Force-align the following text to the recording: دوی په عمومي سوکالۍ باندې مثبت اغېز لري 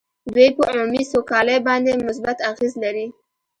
دوی 0.33 0.49
په 0.57 0.63
عمومي 0.71 1.03
سوکالۍ 1.11 1.57
باندې 1.67 1.91
مثبت 2.07 2.37
اغېز 2.51 2.73
لري 2.83 3.07